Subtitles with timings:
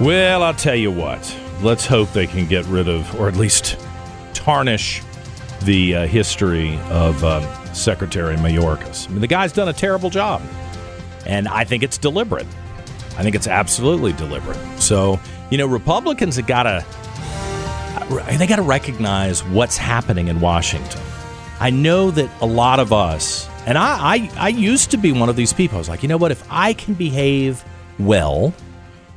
[0.00, 1.36] Well, I'll tell you what.
[1.60, 3.76] Let's hope they can get rid of, or at least
[4.32, 5.02] tarnish,
[5.62, 9.08] the uh, history of um, Secretary Mayorkas.
[9.08, 10.40] I mean, the guy's done a terrible job,
[11.26, 12.46] and I think it's deliberate.
[13.16, 14.58] I think it's absolutely deliberate.
[14.80, 15.18] So,
[15.50, 16.84] you know, Republicans have got to
[18.38, 21.02] they got to recognize what's happening in Washington.
[21.60, 25.28] I know that a lot of us, and I, I, I used to be one
[25.28, 25.76] of these people.
[25.76, 26.30] I was like, you know what?
[26.30, 27.64] If I can behave
[27.98, 28.54] well,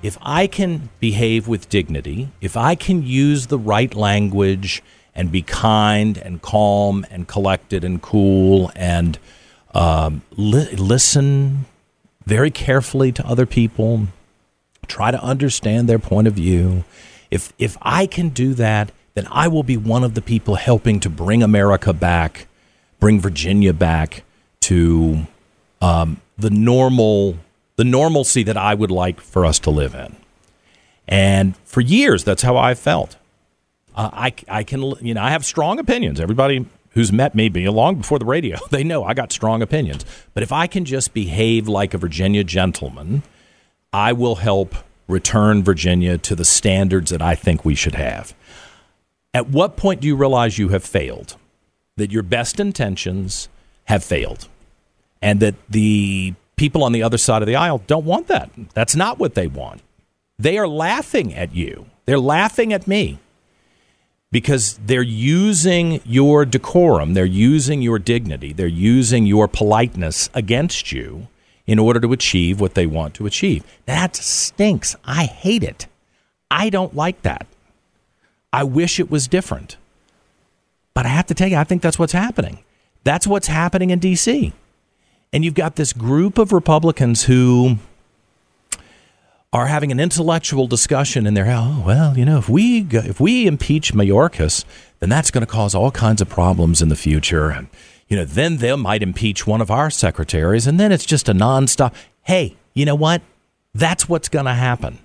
[0.01, 4.81] if I can behave with dignity, if I can use the right language
[5.13, 9.19] and be kind and calm and collected and cool and
[9.73, 11.65] um, li- listen
[12.25, 14.07] very carefully to other people,
[14.87, 16.83] try to understand their point of view.
[17.29, 20.99] If if I can do that, then I will be one of the people helping
[21.01, 22.47] to bring America back,
[22.99, 24.23] bring Virginia back
[24.61, 25.27] to
[25.81, 27.37] um, the normal
[27.81, 30.15] the normalcy that I would like for us to live in.
[31.07, 33.17] And for years, that's how I felt.
[33.95, 36.19] Uh, I, I can, you know, I have strong opinions.
[36.19, 40.05] Everybody who's met me be long before the radio, they know I got strong opinions.
[40.35, 43.23] But if I can just behave like a Virginia gentleman,
[43.91, 44.75] I will help
[45.07, 48.35] return Virginia to the standards that I think we should have.
[49.33, 51.35] At what point do you realize you have failed?
[51.95, 53.49] That your best intentions
[53.85, 54.47] have failed,
[55.19, 58.51] and that the people on the other side of the aisle don't want that.
[58.75, 59.81] That's not what they want.
[60.37, 61.87] They are laughing at you.
[62.05, 63.17] They're laughing at me
[64.31, 71.27] because they're using your decorum, they're using your dignity, they're using your politeness against you
[71.65, 73.63] in order to achieve what they want to achieve.
[73.87, 74.95] That stinks.
[75.03, 75.87] I hate it.
[76.51, 77.47] I don't like that.
[78.53, 79.77] I wish it was different.
[80.93, 82.59] But I have to tell you, I think that's what's happening.
[83.03, 84.53] That's what's happening in D.C.
[85.33, 87.77] And you've got this group of Republicans who
[89.53, 93.19] are having an intellectual discussion and they're oh well you know if we go, if
[93.19, 94.63] we impeach Mayorkas
[94.99, 97.49] then that's going to cause all kinds of problems in the future.
[97.49, 97.67] And
[98.07, 101.33] you know then they might impeach one of our secretaries and then it's just a
[101.33, 101.93] nonstop
[102.23, 103.21] hey you know what?
[103.73, 104.97] That's what's going to happen.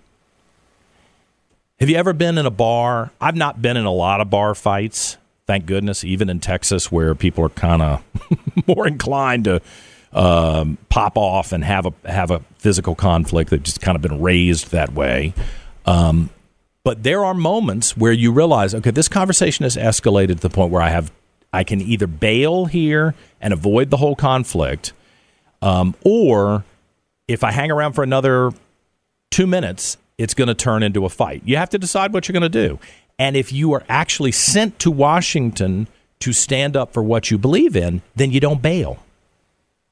[1.80, 3.10] Have you ever been in a bar?
[3.20, 7.14] I've not been in a lot of bar fights thank goodness even in Texas where
[7.14, 8.02] people are kind of
[8.66, 9.62] more inclined to
[10.12, 14.20] um, pop off and have a have a physical conflict that just kind of been
[14.20, 15.34] raised that way.
[15.84, 16.30] Um,
[16.84, 20.70] but there are moments where you realize, okay, this conversation has escalated to the point
[20.70, 21.10] where I have
[21.52, 24.92] I can either bail here and avoid the whole conflict,
[25.62, 26.64] um, or
[27.28, 28.52] if I hang around for another
[29.30, 31.42] two minutes, it's going to turn into a fight.
[31.44, 32.78] You have to decide what you're going to do.
[33.18, 35.88] And if you are actually sent to Washington
[36.20, 38.98] to stand up for what you believe in, then you don't bail.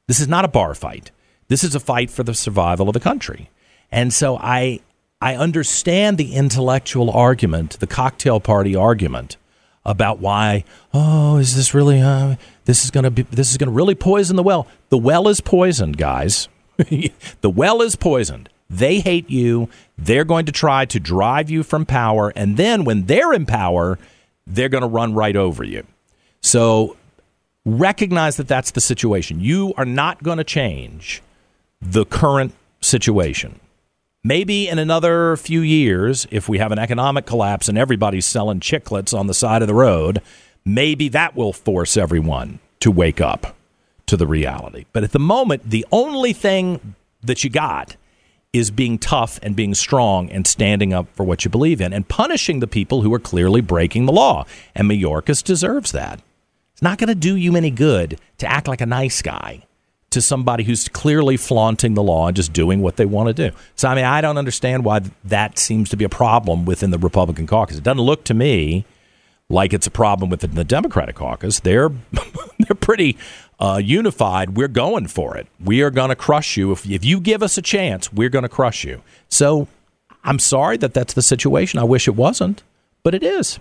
[0.07, 1.11] This is not a bar fight.
[1.49, 3.51] This is a fight for the survival of the country.
[3.91, 4.81] And so I
[5.21, 9.37] I understand the intellectual argument, the cocktail party argument
[9.87, 13.69] about why oh is this really uh, this is going to be this is going
[13.69, 14.67] to really poison the well.
[14.89, 16.49] The well is poisoned, guys.
[16.77, 18.49] the well is poisoned.
[18.69, 19.69] They hate you.
[19.97, 23.99] They're going to try to drive you from power and then when they're in power,
[24.47, 25.87] they're going to run right over you.
[26.41, 26.97] So
[27.65, 29.41] recognize that that's the situation.
[29.41, 31.23] You are not going to change
[31.81, 33.61] the current situation.
[34.23, 39.17] Maybe in another few years, if we have an economic collapse and everybody's selling chiclets
[39.17, 40.23] on the side of the road,
[40.65, 43.55] maybe that will force everyone to wake up
[44.07, 44.87] to the reality.
[44.93, 47.97] But at the moment, the only thing that you got
[48.53, 52.09] is being tough and being strong and standing up for what you believe in and
[52.09, 54.47] punishing the people who are clearly breaking the law.
[54.75, 56.21] And Mayorkas deserves that.
[56.75, 59.65] It's not going to do you any good to act like a nice guy.
[60.11, 63.57] to somebody who's clearly flaunting the law and just doing what they want to do.
[63.75, 66.99] So, I mean, I don't understand why that seems to be a problem within the
[66.99, 67.79] Republican caucus.
[67.79, 68.85] It doesn't look to me
[69.49, 71.59] like it's a problem within the Democratic caucus.
[71.59, 71.89] They're
[72.61, 73.17] they're pretty
[73.59, 74.57] uh, unified.
[74.57, 75.49] We're going for it.
[75.59, 78.13] We are going to crush you if if you give us a chance.
[78.13, 79.03] We're going to crush you.
[79.29, 79.67] So,
[80.23, 81.81] I'm sorry that that's the situation.
[81.81, 82.63] I wish it wasn't,
[83.03, 83.59] but it is.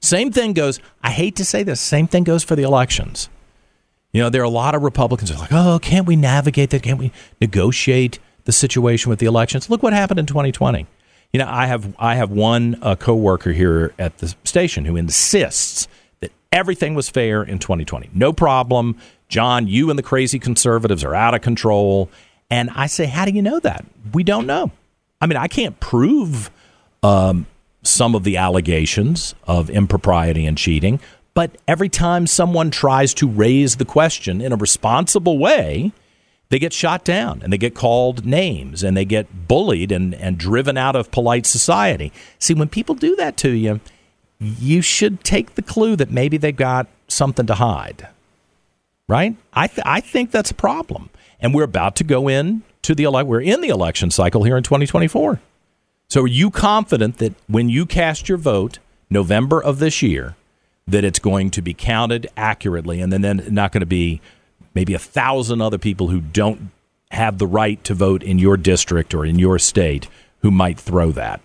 [0.00, 0.80] Same thing goes.
[1.02, 1.80] I hate to say this.
[1.80, 3.28] Same thing goes for the elections.
[4.12, 6.70] You know, there are a lot of Republicans who are like, oh, can't we navigate
[6.70, 6.82] that?
[6.82, 9.70] Can't we negotiate the situation with the elections?
[9.70, 10.86] Look what happened in 2020.
[11.32, 15.86] You know, I have I have one uh, coworker here at the station who insists
[16.20, 18.10] that everything was fair in 2020.
[18.12, 18.96] No problem.
[19.28, 22.10] John, you and the crazy conservatives are out of control.
[22.50, 23.84] And I say, how do you know that?
[24.12, 24.72] We don't know.
[25.20, 26.50] I mean, I can't prove
[27.04, 27.46] um,
[27.82, 31.00] some of the allegations of impropriety and cheating,
[31.34, 35.92] but every time someone tries to raise the question in a responsible way,
[36.50, 40.36] they get shot down and they get called names and they get bullied and, and
[40.36, 42.12] driven out of polite society.
[42.38, 43.80] See, when people do that to you,
[44.40, 48.08] you should take the clue that maybe they've got something to hide.
[49.06, 49.36] Right?
[49.52, 51.10] I, th- I think that's a problem.
[51.40, 54.56] And we're about to go in to the ele- we're in the election cycle here
[54.56, 55.40] in 2024.
[56.10, 60.34] So are you confident that when you cast your vote November of this year,
[60.88, 64.20] that it's going to be counted accurately, and then, then not going to be
[64.74, 66.72] maybe a thousand other people who don't
[67.12, 70.08] have the right to vote in your district or in your state
[70.40, 71.40] who might throw that.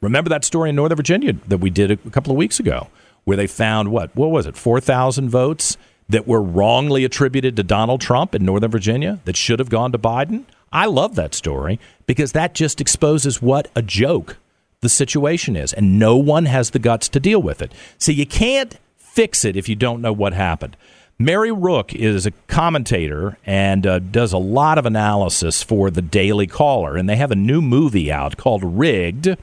[0.00, 2.88] Remember that story in Northern Virginia that we did a couple of weeks ago,
[3.24, 5.76] where they found what what was it, four thousand votes
[6.08, 9.98] that were wrongly attributed to Donald Trump in Northern Virginia that should have gone to
[9.98, 10.44] Biden.
[10.74, 14.36] I love that story because that just exposes what a joke
[14.80, 17.72] the situation is, and no one has the guts to deal with it.
[17.96, 20.76] So you can't fix it if you don't know what happened.
[21.18, 26.48] Mary Rooke is a commentator and uh, does a lot of analysis for the Daily
[26.48, 29.36] Caller, and they have a new movie out called Rigged.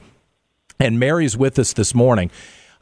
[0.78, 2.30] And Mary's with us this morning.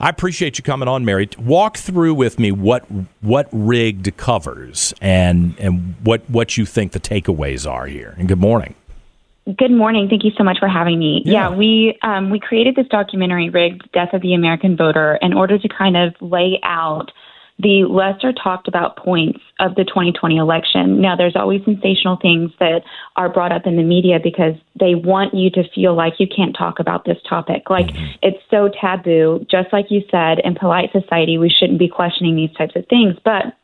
[0.00, 1.29] I appreciate you coming on, Mary.
[1.38, 2.85] Walk through with me what
[3.20, 8.14] what Rigged covers and and what what you think the takeaways are here.
[8.19, 8.75] And good morning.
[9.56, 10.08] Good morning.
[10.08, 11.23] Thank you so much for having me.
[11.25, 11.50] Yeah.
[11.50, 15.58] Yeah, we um, we created this documentary, "Rigged: Death of the American Voter," in order
[15.58, 17.11] to kind of lay out
[17.61, 21.01] the lesser talked about points of the 2020 election.
[21.01, 22.83] Now, there's always sensational things that
[23.17, 26.57] are brought up in the media because they want you to feel like you can't
[26.57, 27.69] talk about this topic.
[27.69, 27.91] Like
[28.23, 29.45] it's so taboo.
[29.51, 33.17] Just like you said, in polite society, we shouldn't be questioning these types of things.
[33.25, 33.57] But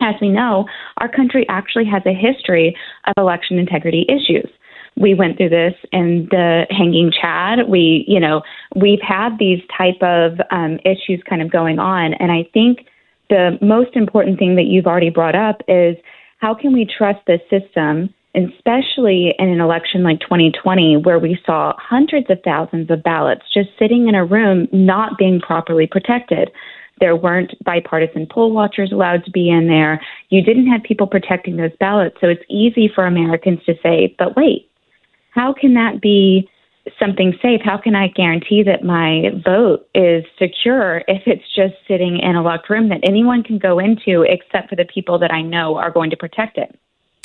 [0.00, 0.66] as we know,
[0.98, 2.76] our country actually has a history
[3.06, 4.48] of election integrity issues
[4.96, 8.42] we went through this in the hanging chad we you know
[8.74, 12.86] we've had these type of um, issues kind of going on and i think
[13.30, 15.96] the most important thing that you've already brought up is
[16.38, 21.72] how can we trust the system especially in an election like 2020 where we saw
[21.78, 26.48] hundreds of thousands of ballots just sitting in a room not being properly protected
[27.00, 30.00] there weren't bipartisan poll watchers allowed to be in there.
[30.28, 32.16] You didn't have people protecting those ballots.
[32.20, 34.70] So it's easy for Americans to say, but wait,
[35.30, 36.48] how can that be
[36.98, 37.60] something safe?
[37.62, 42.42] How can I guarantee that my vote is secure if it's just sitting in a
[42.42, 45.90] locked room that anyone can go into except for the people that I know are
[45.90, 46.78] going to protect it?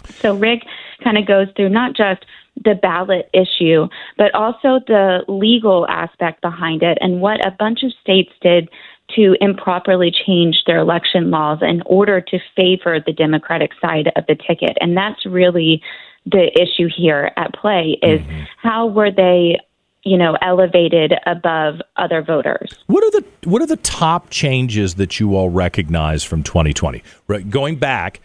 [0.06, 0.66] So Rigged
[1.04, 2.26] kind of goes through not just
[2.64, 3.88] the ballot issue,
[4.18, 8.70] but also the legal aspect behind it and what a bunch of states did
[9.16, 14.36] to improperly change their election laws in order to favor the Democratic side of the
[14.36, 14.78] ticket.
[14.82, 15.82] And that's really
[16.26, 18.42] the issue here at play is Mm-hmm.
[18.58, 19.60] how were they
[20.04, 25.20] you know elevated above other voters What are the what are the top changes that
[25.20, 27.04] you all recognize from 2020?
[27.28, 28.22] Right, going back,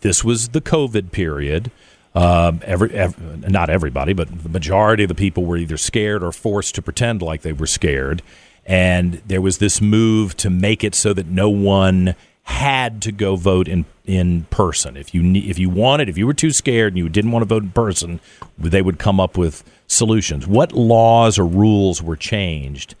[0.00, 1.70] this was the COVID period.
[2.14, 6.32] Um, every, ev not everybody, but the majority of the people were either scared or
[6.32, 8.22] forced to pretend like they were scared.
[8.64, 13.36] And there was this move to make it so that no one had to go
[13.36, 14.96] vote in in person.
[14.96, 17.46] If you if you wanted, if you were too scared and you didn't want to
[17.46, 18.20] vote in person,
[18.58, 20.46] they would come up with solutions.
[20.46, 22.94] What laws or rules were changed,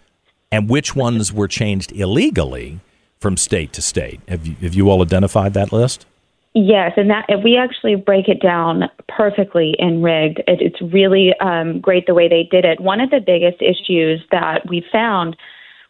[0.50, 2.80] and which ones were changed illegally
[3.18, 4.20] from state to state?
[4.28, 6.06] Have you have you all identified that list?
[6.58, 11.34] Yes, and that if we actually break it down perfectly in rigged, it, it's really
[11.38, 12.80] um, great the way they did it.
[12.80, 15.36] One of the biggest issues that we found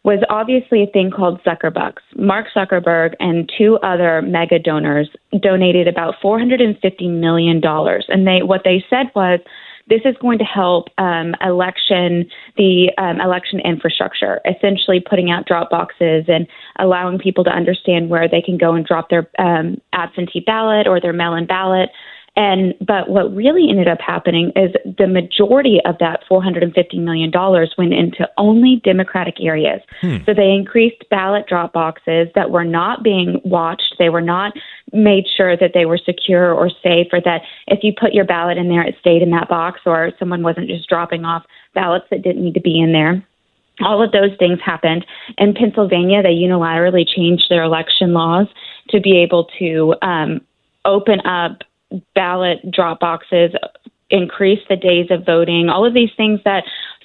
[0.07, 1.99] was obviously a thing called Zuckerbucks.
[2.15, 5.09] Mark Zuckerberg and two other mega donors
[5.41, 9.41] donated about 450 million dollars, and they what they said was
[9.89, 15.69] this is going to help um, election the um, election infrastructure, essentially putting out drop
[15.69, 16.47] boxes and
[16.79, 21.01] allowing people to understand where they can go and drop their um, absentee ballot or
[21.01, 21.89] their mail-in ballot.
[22.37, 27.73] And but what really ended up happening is the majority of that 450 million dollars
[27.79, 29.81] went into only Democratic areas.
[30.01, 30.17] Hmm.
[30.23, 33.95] So they increased ballot drop boxes that were not being watched.
[33.97, 34.53] They were not
[34.93, 38.59] made sure that they were secure or safe, or that if you put your ballot
[38.59, 42.21] in there, it stayed in that box, or someone wasn't just dropping off ballots that
[42.21, 43.25] didn't need to be in there.
[43.81, 45.07] All of those things happened.
[45.39, 48.45] In Pennsylvania, they unilaterally changed their election laws
[48.89, 50.41] to be able to um,
[50.85, 51.63] open up
[52.15, 53.51] ballot drop boxes,
[54.09, 56.63] increase the days of voting, all of these things that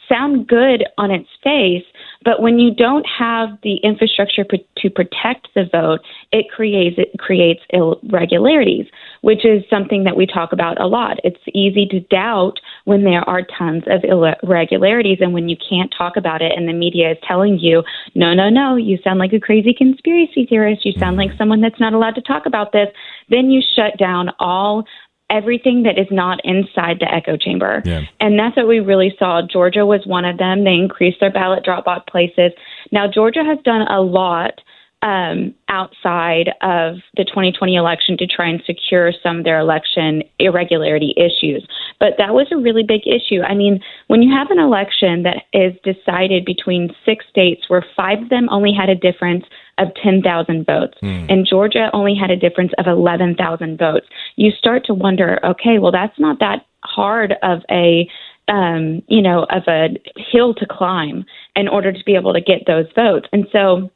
[0.09, 1.85] sound good on its face,
[2.25, 6.01] but when you don't have the infrastructure p- to protect the vote,
[6.33, 8.87] it creates it creates irregularities,
[9.23, 11.19] which is something that we talk about a lot.
[11.25, 16.17] It's easy to doubt when there are tons of irregularities and when you can't talk
[16.17, 17.83] about it and the media is telling you,
[18.15, 20.85] "No, no, no, you sound like a crazy conspiracy theorist.
[20.85, 21.31] You sound mm-hmm.
[21.31, 22.89] like someone that's not allowed to talk about this."
[23.29, 24.85] Then you shut down all
[25.33, 27.83] everything that is not inside the echo chamber.
[27.85, 28.03] Yeah.
[28.21, 29.41] And that's what we really saw.
[29.43, 30.65] Georgia was one of them.
[30.65, 32.53] They increased their ballot drop box places.
[32.93, 34.61] Now, Georgia has done a lot
[35.03, 41.13] um, outside of the 2020 election to try and secure some of their election irregularity
[41.17, 41.67] issues.
[41.99, 43.43] But that was a really big issue.
[43.43, 48.23] I mean, when you have an election that is decided between six states where five
[48.23, 49.45] of them only had a difference
[49.79, 51.27] of 10,000 votes, Hmm.
[51.29, 55.93] and Georgia only had a difference of 11,000 votes, you start to wonder, okay, well,
[55.93, 58.09] that's not that hard of a
[58.49, 61.25] um, you know, of a hill to climb
[61.55, 63.29] in order to be able to get those votes.
[63.33, 63.89] And so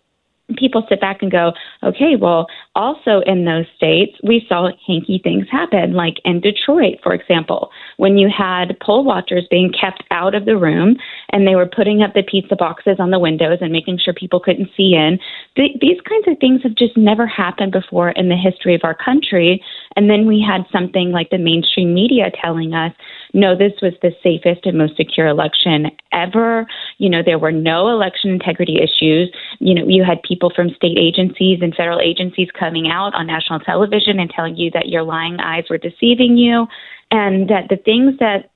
[0.57, 5.47] people sit back and go, okay, well, also in those states, we saw hanky things
[5.51, 10.45] happen, like in Detroit, for example, when you had poll watchers being kept out of
[10.45, 10.97] the room
[11.31, 14.39] and they were putting up the pizza boxes on the windows and making sure people
[14.39, 15.19] couldn't see in.
[15.57, 18.95] Th- these kinds of things have just never happened before in the history of our
[18.95, 19.63] country.
[19.97, 22.93] And then we had something like the mainstream media telling us,
[23.37, 26.67] no, this was the safest and most secure election ever.
[26.97, 29.31] You know, there were no election integrity issues.
[29.61, 33.61] You know, you had people from state agencies and federal agencies coming out on national
[33.61, 36.67] television and telling you that your lying eyes were deceiving you
[37.11, 38.51] and that the things that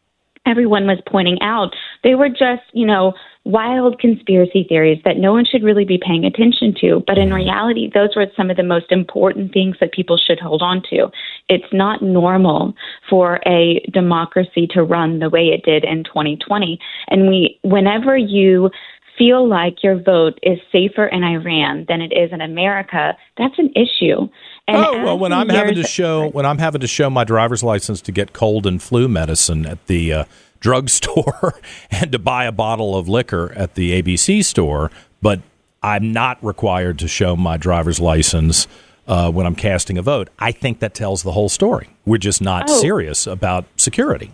[0.47, 3.13] everyone was pointing out, they were just, you know,
[3.45, 7.03] wild conspiracy theories that no one should really be paying attention to.
[7.07, 10.63] But in reality, those were some of the most important things that people should hold
[10.63, 11.09] on to.
[11.49, 12.75] It's not normal
[13.09, 16.79] for a democracy to run the way it did in 2020.
[17.09, 18.71] And we, whenever you
[19.17, 23.71] feel like your vote is safer in Iran than it is in America, that's an
[23.75, 24.29] issue.
[24.69, 27.63] And oh well, when I'm having to show when I'm having to show my driver's
[27.63, 30.25] license to get cold and flu medicine at the uh,
[30.61, 34.91] drugstore and to buy a bottle of liquor at the ABC store,
[35.23, 35.41] but
[35.83, 38.69] I'm not required to show my driver's license
[39.09, 40.29] uh, when I'm casting a vote.
[40.39, 41.89] I think that tells the whole story.
[42.05, 42.81] We're just not Oh.
[42.81, 44.33] serious about security.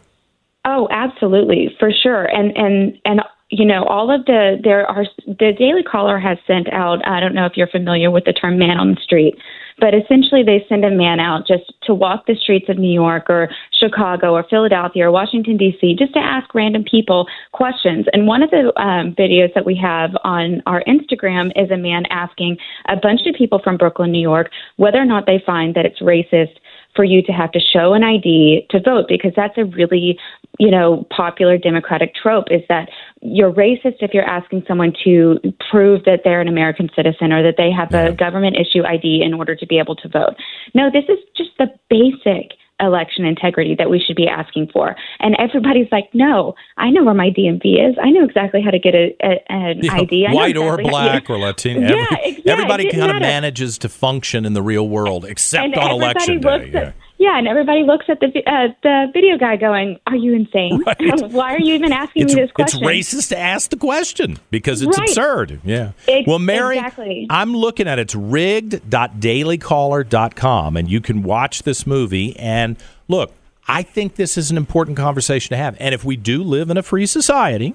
[0.64, 2.24] Oh, absolutely, for sure.
[2.24, 6.68] And and and you know, all of the there are the Daily Caller has sent
[6.72, 7.06] out.
[7.06, 9.36] I don't know if you're familiar with the term "man on the street,"
[9.78, 13.28] but essentially they send a man out just to walk the streets of New York
[13.28, 15.96] or Chicago or Philadelphia or Washington D.C.
[15.98, 18.06] just to ask random people questions.
[18.12, 22.04] And one of the um, videos that we have on our Instagram is a man
[22.10, 22.56] asking
[22.88, 26.00] a bunch of people from Brooklyn, New York, whether or not they find that it's
[26.00, 26.56] racist
[26.96, 30.18] for you to have to show an ID to vote because that's a really,
[30.58, 32.88] you know, popular Democratic trope is that
[33.20, 35.38] you're racist if you're asking someone to
[35.70, 39.34] prove that they're an American citizen or that they have a government issue ID in
[39.34, 40.34] order to be able to vote.
[40.74, 44.94] No, this is just the basic election integrity that we should be asking for.
[45.20, 47.96] And everybody's like, no, I know where my DMV is.
[48.02, 50.26] I know exactly how to get a, a, an know, ID.
[50.28, 51.80] I white or exactly how- black or Latino.
[51.96, 55.64] Yeah, every- yeah, it everybody kind of manages to function in the real world, except
[55.64, 56.50] and on election day.
[56.50, 56.92] looks Yeah.
[57.18, 60.82] Yeah, and everybody looks at the uh, the video guy going, "Are you insane?
[61.30, 64.38] Why are you even asking It's, me this question?" it's racist to ask the question
[64.50, 65.08] because it's Right.
[65.08, 65.60] absurd.
[65.64, 65.92] Yeah.
[66.26, 67.26] Well, Mary, exactly.
[67.30, 68.02] I'm looking at it.
[68.02, 72.36] it's rigged.dailycaller.com, and you can watch this movie.
[72.38, 72.76] And
[73.08, 73.32] look,
[73.66, 75.76] I think this is an important conversation to have.
[75.80, 77.74] And if we do live in a free society,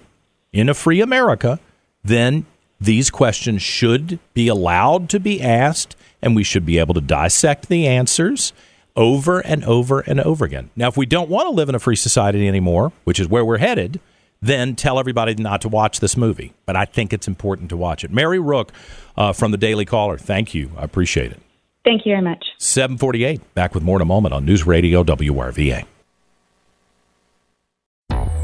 [0.53, 1.60] in a free America,
[2.03, 2.45] then
[2.79, 7.67] these questions should be allowed to be asked, and we should be able to dissect
[7.69, 8.53] the answers
[8.95, 10.69] over and over and over again.
[10.75, 13.45] Now, if we don't want to live in a free society anymore, which is where
[13.45, 14.00] we're headed,
[14.41, 16.53] then tell everybody not to watch this movie.
[16.65, 18.12] But I think it's important to watch it.
[18.12, 18.71] Mary Rooke
[19.15, 20.71] uh, from the Daily Caller, thank you.
[20.77, 21.39] I appreciate it.
[21.83, 22.45] Thank you very much.
[22.57, 25.86] 748, back with more in a moment on News Radio WRVA.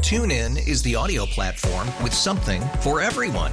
[0.00, 3.52] TuneIn is the audio platform with something for everyone.